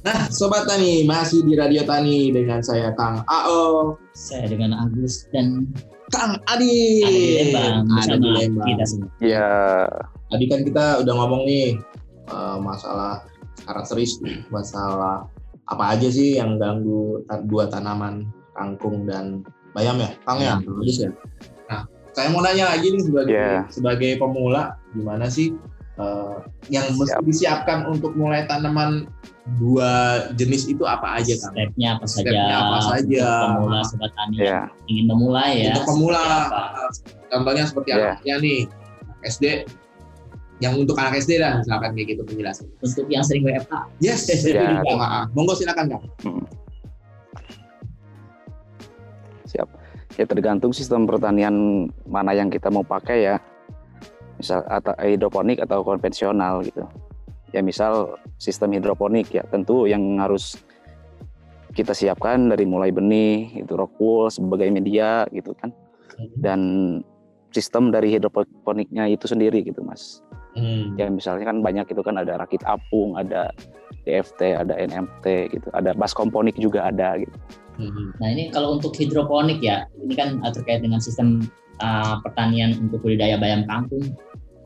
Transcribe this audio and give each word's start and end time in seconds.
Nah, 0.00 0.32
Sobat 0.32 0.64
Tani, 0.64 1.04
masih 1.04 1.44
di 1.44 1.52
Radio 1.52 1.84
Tani 1.84 2.32
dengan 2.32 2.64
saya 2.64 2.88
Kang 2.96 3.20
AO. 3.26 3.94
Saya 4.10 4.48
dengan 4.48 4.72
Agus 4.74 5.28
dan 5.28 5.68
Kang 6.08 6.40
Adi. 6.48 7.04
Adi 7.04 7.22
Lembang 7.44 7.84
Ada 7.94 8.16
di 8.16 8.28
Lembang. 8.30 8.66
kita 8.66 8.84
semua. 8.84 9.08
Ya, 9.20 9.50
Tadi 10.26 10.44
kan 10.48 10.60
kita 10.64 10.84
udah 11.00 11.14
ngomong 11.14 11.42
nih 11.44 11.76
eh, 12.26 12.56
masalah 12.58 13.20
karakteristik, 13.60 14.48
masalah 14.48 15.28
apa 15.68 15.94
aja 15.94 16.08
sih 16.08 16.40
yang 16.40 16.56
ganggu 16.56 17.20
dua 17.44 17.68
tanaman 17.68 18.24
kangkung 18.52 19.04
dan 19.04 19.44
bayam 19.70 20.00
ya, 20.00 20.10
Kang 20.24 20.40
ya, 20.40 20.56
Hmm. 20.58 20.80
Agus 20.80 20.96
ya. 20.98 21.10
Nah, 21.68 21.84
saya 22.10 22.32
mau 22.32 22.40
nanya 22.40 22.72
lagi 22.72 22.88
nih 22.88 23.02
sebagai 23.04 23.30
Iya. 23.30 23.68
sebagai 23.68 24.16
pemula, 24.16 24.74
gimana 24.90 25.28
sih 25.28 25.52
eh, 26.00 26.34
yang 26.68 26.86
mesti 26.96 27.12
Siap. 27.14 27.26
disiapkan 27.28 27.78
untuk 27.84 28.16
mulai 28.16 28.44
tanaman 28.44 29.04
dua 29.56 29.90
jenis 30.34 30.64
itu 30.66 30.84
apa 30.84 31.18
aja, 31.18 31.34
Kang? 31.36 31.52
Stepnya 31.52 31.88
apa 31.94 32.06
saja? 32.06 32.22
Stepnya 32.24 32.56
apa 32.56 32.78
saja? 32.80 33.24
Untuk 33.26 33.48
pemula 33.50 33.80
sobat 33.82 34.12
tani 34.14 34.36
ya, 34.36 34.44
yang 34.46 34.64
ingin 34.86 35.04
memulai 35.06 35.52
ya. 35.58 35.72
untuk 35.72 35.84
pemula, 35.88 36.22
seperti 36.22 36.48
apa? 36.48 36.62
contohnya 37.28 37.64
seperti 37.64 37.88
Iya. 37.90 37.98
anaknya 38.00 38.34
nih, 38.38 38.58
SD, 39.22 39.44
yang 40.60 40.74
untuk 40.76 40.96
anak 40.96 41.14
SD 41.16 41.36
lah, 41.36 41.58
misalkan 41.58 41.90
kayak 41.92 42.08
gitu 42.10 42.22
penjelasan. 42.22 42.66
Untuk 42.78 43.06
yang 43.08 43.24
sering 43.24 43.42
WFH, 43.42 43.74
Yes, 43.98 44.28
Ya. 44.46 44.84
Maaf. 44.86 45.32
monggo 45.32 45.56
silakan 45.56 45.86
kang. 45.88 46.04
siap. 49.44 49.66
Ya 50.14 50.24
tergantung 50.26 50.70
sistem 50.70 51.08
pertanian 51.08 51.88
mana 52.04 52.30
yang 52.30 52.46
kita 52.46 52.68
mau 52.68 52.84
pakai 52.84 53.24
ya. 53.24 53.36
Misal 54.40 54.64
atau 54.64 54.96
hidroponik 54.96 55.60
atau 55.60 55.84
konvensional 55.84 56.64
gitu. 56.64 56.82
Ya 57.52 57.60
misal 57.60 58.16
sistem 58.40 58.72
hidroponik 58.72 59.28
ya 59.28 59.44
tentu 59.44 59.84
yang 59.84 60.00
harus 60.16 60.56
kita 61.70 61.94
siapkan 61.94 62.50
dari 62.50 62.66
mulai 62.66 62.90
benih 62.90 63.62
itu 63.62 63.78
rock 63.78 63.94
wool 64.02 64.26
sebagai 64.26 64.66
media 64.74 65.22
gitu 65.30 65.54
kan 65.54 65.70
dan 66.42 66.60
sistem 67.54 67.94
dari 67.94 68.10
hidroponiknya 68.10 69.06
itu 69.10 69.30
sendiri 69.30 69.62
gitu 69.62 69.82
mas 69.86 70.22
Hmm. 70.50 70.98
ya 70.98 71.06
misalnya 71.06 71.46
kan 71.46 71.62
banyak 71.62 71.86
itu 71.94 72.02
kan 72.02 72.18
ada 72.18 72.34
rakit 72.34 72.58
apung 72.66 73.14
ada 73.14 73.54
DFT 74.02 74.58
ada 74.58 74.74
NMT 74.74 75.54
gitu 75.54 75.70
ada 75.70 75.94
baskomponik 75.94 76.58
juga 76.58 76.90
ada 76.90 77.22
gitu 77.22 77.38
Hmm. 77.80 78.12
Nah 78.20 78.28
ini 78.28 78.52
kalau 78.52 78.76
untuk 78.76 78.92
hidroponik 78.92 79.64
ya, 79.64 79.88
ini 79.96 80.12
kan 80.12 80.36
terkait 80.52 80.84
dengan 80.84 81.00
sistem 81.00 81.40
uh, 81.80 82.20
pertanian 82.22 82.76
untuk 82.78 83.00
budidaya 83.00 83.36
bayam 83.36 83.64
kangkung. 83.64 84.04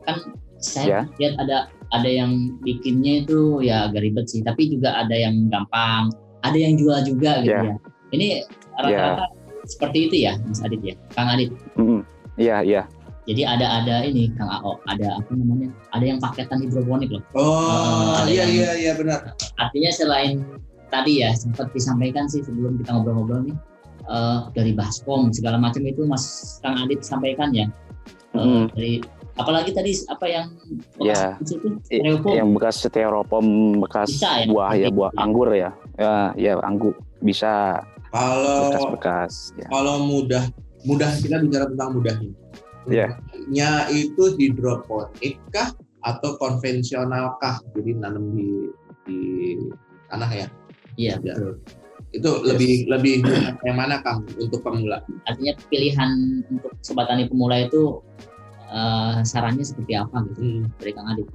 Kan 0.03 0.35
saya 0.57 1.07
lihat 1.17 1.35
ada 1.39 1.57
ada 1.91 2.09
yang 2.09 2.31
bikinnya 2.61 3.23
itu 3.23 3.61
ya 3.61 3.89
agak 3.89 4.03
ribet 4.03 4.25
sih, 4.27 4.41
tapi 4.41 4.69
juga 4.69 4.95
ada 4.95 5.13
yang 5.13 5.47
gampang, 5.47 6.09
ada 6.41 6.57
yang 6.57 6.75
jual 6.75 6.99
juga 7.01 7.41
gitu 7.41 7.53
Ya. 7.53 7.71
ya. 7.71 7.75
Ini 8.11 8.27
rata-rata 8.77 9.25
seperti 9.65 9.97
itu 10.07 10.15
ya, 10.29 10.33
Mas 10.45 10.61
Adit 10.61 10.81
ya, 10.81 10.95
Kang 11.11 11.29
Adit. 11.29 11.49
Iya 12.35 12.61
iya 12.61 12.83
Jadi 13.25 13.41
ada 13.41 13.81
ada 13.81 14.05
ini 14.05 14.29
Kang 14.37 14.45
AO, 14.51 14.77
ada 14.85 15.17
apa 15.17 15.33
namanya? 15.33 15.73
Ada 15.89 16.05
yang 16.05 16.19
paketan 16.21 16.61
hidroponik 16.61 17.09
loh. 17.09 17.23
Oh 17.33 18.13
ada 18.13 18.29
iya 18.29 18.45
yang- 18.45 18.53
iya 18.53 18.71
iya 18.77 18.91
benar. 18.93 19.33
Artinya 19.57 19.89
selain 19.89 20.45
tadi 20.93 21.25
ya 21.25 21.33
sempat 21.33 21.73
disampaikan 21.73 22.29
sih 22.29 22.45
sebelum 22.45 22.77
kita 22.77 22.93
ngobrol-ngobrol 22.93 23.49
nih 23.49 23.57
eh, 24.05 24.39
dari 24.53 24.71
baskom 24.71 25.29
segala 25.29 25.57
macam 25.57 25.81
itu 25.81 26.05
Mas 26.05 26.25
Kang 26.59 26.77
Adit 26.77 27.01
sampaikan 27.01 27.49
ya. 27.51 27.65
Mm. 28.35 28.67
Dari 28.71 28.99
apalagi 29.35 29.71
tadi 29.71 29.91
apa 30.07 30.25
yang 30.27 30.47
Ya. 30.99 31.35
bekas 31.35 31.51
itu 31.51 31.67
I- 31.67 31.99
Styrofoam. 31.99 32.33
yang 32.35 32.47
bekas 32.51 32.75
styrofoam 32.79 33.47
bekas 33.79 34.09
Bisa 34.11 34.31
ya? 34.39 34.47
buah 34.47 34.71
ya 34.73 34.89
buah 34.91 35.11
anggur 35.15 35.49
ya 35.51 35.71
ya 35.95 36.31
ya 36.35 36.55
anggur 36.61 36.95
bisa 37.19 37.79
Kalau 38.11 38.71
bekas-bekas 38.71 39.33
ya 39.55 39.67
kalau 39.67 40.03
mudah 40.03 40.43
mudah 40.83 41.09
kita 41.17 41.41
bicara 41.41 41.65
tentang 41.67 41.89
mudahnya. 41.95 42.31
Iya. 42.85 43.07
Mudahnya 43.11 43.69
itu 43.89 44.23
hidroponik 44.37 45.35
kah 45.49 45.73
atau 45.99 46.37
konvensional 46.37 47.35
kah? 47.39 47.57
Jadi 47.73 47.91
nanam 47.97 48.29
di 48.31 48.69
di 49.03 49.19
tanah 50.05 50.29
ya. 50.29 50.47
Iya 50.95 51.17
Ya. 51.19 51.33
betul. 51.33 51.53
Itu 52.15 52.39
lebih 52.41 52.87
lebih 52.87 53.19
mudah 53.21 53.59
yang 53.67 53.75
mana 53.75 53.99
kang 53.99 54.23
untuk 54.33 54.61
pemula? 54.61 55.03
Artinya 55.25 55.51
pilihan 55.67 56.09
untuk 56.47 56.71
sobat 56.79 57.05
tani 57.05 57.27
pemula 57.27 57.59
itu 57.61 57.99
eh, 58.65 59.19
sarannya 59.21 59.61
seperti 59.61 59.93
apa 59.93 60.23
gitu 60.25 60.39
Hmm. 60.39 60.63
dari 60.79 60.91
Kang 60.91 61.07
Adit. 61.07 61.27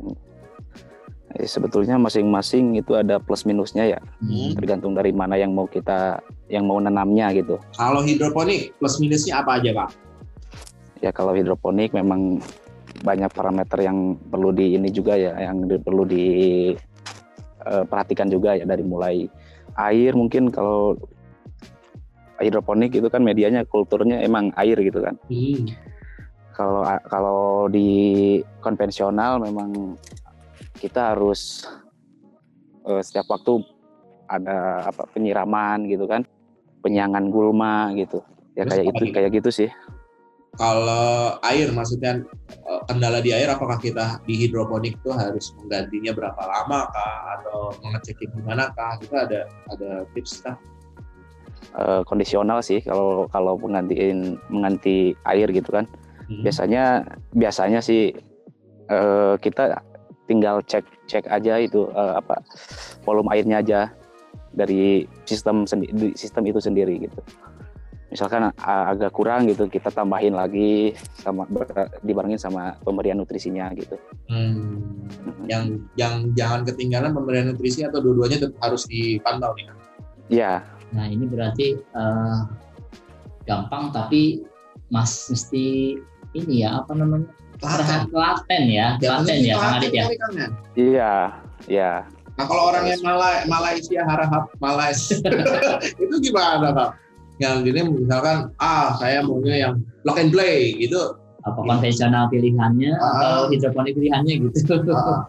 Eh, 1.31 1.47
sebetulnya 1.47 1.95
masing-masing 1.95 2.75
itu 2.75 2.93
ada 2.93 3.23
plus 3.23 3.45
minusnya 3.45 3.87
ya 3.87 4.01
Hmm. 4.19 4.51
tergantung 4.53 4.93
dari 4.93 5.13
mana 5.13 5.37
yang 5.37 5.53
mau 5.53 5.65
kita 5.65 6.19
yang 6.49 6.65
mau 6.65 6.77
nanamnya 6.77 7.31
gitu 7.33 7.55
Kalau 7.73 8.03
hidroponik 8.03 8.75
plus 8.75 8.99
minusnya 8.99 9.39
apa 9.39 9.61
aja 9.61 9.71
kang? 9.73 9.93
ya 10.99 11.09
kalau 11.11 11.33
hidroponik 11.33 11.93
memang 11.93 12.43
banyak 13.01 13.31
parameter 13.31 13.81
yang 13.81 13.97
perlu 14.21 14.51
di 14.51 14.75
ini 14.75 14.91
juga 14.91 15.15
ya 15.15 15.33
yang 15.41 15.65
di- 15.65 15.79
perlu 15.79 16.05
diperhatikan 16.05 16.77
juga 18.27 18.53
ya 18.53 18.67
dari 18.67 18.83
mulai 18.83 19.25
air 19.77 20.13
mungkin 20.17 20.49
kalau 20.51 20.97
hidroponik 22.41 22.97
itu 22.97 23.07
kan 23.13 23.21
medianya 23.21 23.69
kulturnya 23.69 24.25
emang 24.25 24.51
air 24.57 24.81
gitu 24.81 25.05
kan. 25.05 25.15
Hmm. 25.29 25.69
kalau 26.51 26.85
kalau 27.09 27.43
di 27.73 28.37
konvensional 28.61 29.41
memang 29.41 29.97
kita 30.77 31.17
harus 31.17 31.65
eh, 32.85 33.01
setiap 33.01 33.33
waktu 33.33 33.65
ada 34.29 34.85
apa 34.87 35.09
penyiraman 35.11 35.89
gitu 35.89 36.05
kan 36.05 36.25
penyangan 36.85 37.33
gulma 37.33 37.93
gitu. 37.97 38.21
Ya 38.57 38.67
Terus 38.67 38.73
kayak 38.77 38.87
itu 38.93 39.05
kayak 39.13 39.31
gitu 39.41 39.51
sih. 39.53 39.71
Kalau 40.59 41.39
air 41.47 41.71
maksudnya 41.73 42.21
kendala 42.91 43.23
di 43.23 43.31
air 43.31 43.47
apakah 43.47 43.79
kita 43.79 44.19
di 44.27 44.35
hidroponik 44.35 44.99
itu 44.99 45.11
harus 45.15 45.55
menggantinya 45.63 46.11
berapa 46.11 46.43
lama 46.43 46.91
kah 46.91 47.17
atau 47.39 47.71
mengecek 47.87 48.19
gimana 48.35 48.75
kah? 48.75 48.99
Itu 48.99 49.15
ada 49.15 49.47
ada 49.71 50.03
tips 50.13 50.43
kah? 50.43 50.59
Eh, 51.71 52.03
kondisional 52.03 52.67
sih 52.67 52.83
kalau 52.83 53.31
kalau 53.31 53.55
menggantiin 53.55 54.35
mengganti 54.51 55.15
air 55.23 55.47
gitu 55.55 55.71
kan 55.71 55.87
Hmm. 56.31 56.47
biasanya 56.47 57.03
biasanya 57.35 57.83
sih 57.83 58.15
eh, 58.87 59.35
kita 59.43 59.83
tinggal 60.31 60.63
cek 60.63 60.87
cek 61.11 61.27
aja 61.27 61.59
itu 61.59 61.91
eh, 61.91 62.13
apa 62.23 62.39
volume 63.03 63.31
airnya 63.35 63.59
aja 63.59 63.81
dari 64.55 65.07
sistem 65.27 65.67
sendi- 65.67 65.91
di 65.91 66.15
sistem 66.15 66.47
itu 66.47 66.63
sendiri 66.63 67.03
gitu 67.03 67.19
misalkan 68.11 68.51
agak 68.59 69.15
kurang 69.15 69.47
gitu 69.47 69.71
kita 69.71 69.89
tambahin 69.89 70.35
lagi 70.35 70.93
sama 71.15 71.47
dibarengin 72.03 72.37
sama 72.37 72.75
pemberian 72.83 73.17
nutrisinya 73.17 73.71
gitu 73.73 73.95
Hmm. 74.31 74.79
Yang 75.51 75.83
yang 75.99 76.31
jangan 76.39 76.63
ketinggalan 76.63 77.11
pemberian 77.11 77.51
nutrisi 77.51 77.83
atau 77.83 77.99
dua-duanya 77.99 78.47
tetap 78.47 78.59
harus 78.63 78.87
dipantau 78.87 79.51
nih. 79.59 79.67
Kang. 79.67 79.79
ya 80.31 80.53
Nah 80.95 81.07
ini 81.07 81.27
berarti 81.27 81.75
eh, 81.79 82.39
gampang 83.43 83.91
tapi 83.91 84.43
Mas 84.91 85.27
mesti 85.31 85.99
ini 86.35 86.63
ya 86.63 86.83
apa 86.83 86.95
namanya 86.95 87.27
Telaten. 87.59 88.07
telaten 88.11 88.63
ya 88.71 88.87
telaten 89.03 89.39
ya 89.43 89.55
Kang 89.59 89.75
Adit 89.79 89.93
ya. 89.93 90.05
ya? 90.07 90.47
iya 90.79 91.13
iya 91.67 91.93
Nah 92.39 92.49
kalau 92.49 92.73
orang 92.73 92.89
yang 92.89 93.03
Malai, 93.05 93.45
Malaysia 93.45 94.01
harap 94.01 94.49
Malaysia 94.63 95.19
itu 96.03 96.15
gimana 96.23 96.73
kang? 96.73 96.93
Yang 97.41 97.55
gini 97.65 97.81
misalkan 97.99 98.37
ah 98.57 98.93
saya 98.95 99.25
maunya 99.25 99.57
yang 99.59 99.75
plug 100.03 100.17
and 100.17 100.31
play 100.31 100.77
gitu. 100.77 101.17
apa 101.41 101.57
konvensional 101.57 102.29
pilihannya 102.29 102.93
Ah. 102.95 103.09
atau 103.41 103.49
hidroponik 103.49 103.97
pilihannya 103.97 104.45
gitu. 104.45 104.77
Ah, 104.93 105.25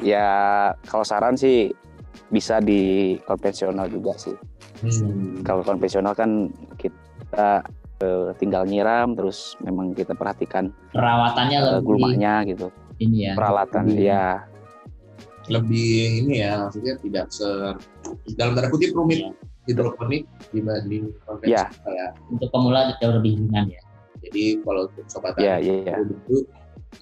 ya 0.00 0.26
kalau 0.84 1.02
saran 1.02 1.34
sih 1.34 1.70
bisa 2.28 2.58
di 2.58 3.14
konvensional 3.22 3.86
juga 3.86 4.10
sih 4.14 4.34
hmm. 4.82 5.42
kalau 5.42 5.62
konvensional 5.62 6.12
kan 6.12 6.50
kita 6.74 7.62
eh, 7.98 8.28
tinggal 8.36 8.62
nyiram 8.62 9.14
terus 9.14 9.54
memang 9.60 9.90
kita 9.92 10.12
perhatikan 10.12 10.74
Perawatannya 10.90 11.56
eh, 11.56 11.66
lebih 11.72 11.82
gulmanya 11.84 12.34
gitu 12.44 12.66
ini 12.98 13.30
ya. 13.30 13.32
peralatan 13.32 13.86
Lebih- 13.88 14.02
ya 14.04 14.26
Lebih 15.48 15.90
ini 16.20 16.32
ya 16.38 16.52
maksudnya 16.60 16.94
tidak 16.98 17.26
se 17.30 17.46
dalam 18.34 18.52
tanda 18.52 18.68
kutip 18.68 18.92
rumit 18.92 19.24
Iya. 19.24 19.30
Hidroponik 19.68 20.24
dibanding 20.50 21.12
konvensional 21.28 21.68
Ya. 21.84 21.92
ya. 21.92 22.06
Untuk 22.32 22.48
pemula 22.48 22.96
jauh 22.98 23.14
lebih 23.20 23.36
ringan 23.44 23.68
ya. 23.68 23.82
Jadi 24.24 24.64
kalau 24.64 24.88
untuk 24.90 25.06
sobat 25.06 25.36
tani 25.36 25.46
ya 25.46 25.56
ya 25.62 25.94
dulu 26.02 26.42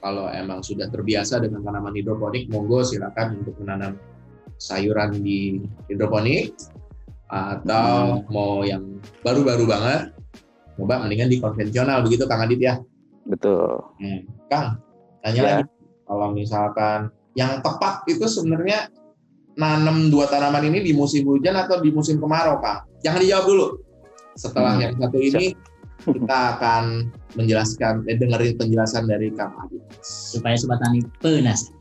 kalau 0.02 0.26
emang 0.28 0.60
sudah 0.60 0.90
terbiasa 0.90 1.38
dengan 1.38 1.62
tanaman 1.62 1.94
hidroponik, 1.94 2.50
monggo 2.50 2.82
silakan 2.82 3.38
untuk 3.40 3.54
menanam 3.62 3.94
sayuran 4.58 5.22
di 5.22 5.62
hidroponik 5.86 6.58
atau 7.26 8.22
mau 8.30 8.62
yang 8.62 8.98
baru-baru 9.22 9.64
banget, 9.66 10.14
coba 10.78 11.02
mendingan 11.02 11.30
di 11.30 11.38
konvensional 11.38 12.02
begitu 12.02 12.26
Kang 12.26 12.44
Adit 12.44 12.60
ya. 12.60 12.74
betul 13.26 13.82
Hmm. 13.98 14.22
Kang, 14.46 14.78
tanya 15.22 15.40
Ya. 15.40 15.46
lagi 15.58 15.64
kalau 16.06 16.28
misalkan 16.30 17.10
yang 17.34 17.58
tepat 17.58 18.06
itu 18.06 18.22
sebenarnya 18.30 18.86
nanam 19.56 20.12
dua 20.12 20.28
tanaman 20.28 20.68
ini 20.68 20.84
di 20.84 20.92
musim 20.92 21.24
hujan 21.24 21.56
atau 21.56 21.80
di 21.80 21.88
musim 21.90 22.20
kemarau, 22.20 22.60
pak? 22.60 22.84
Jangan 23.00 23.20
dijawab 23.24 23.44
dulu. 23.48 23.66
Setelah 24.36 24.76
hmm. 24.76 24.82
yang 24.84 24.92
satu 25.00 25.18
ini 25.18 25.46
kita 26.04 26.38
akan 26.56 27.08
menjelaskan 27.34 28.04
eh, 28.06 28.16
dengerin 28.20 28.54
penjelasan 28.60 29.08
dari 29.08 29.32
Kang 29.32 29.56
Adi 29.58 29.80
supaya 30.04 30.54
sobat 30.54 30.78
tani 30.84 31.00
penasaran. 31.18 31.74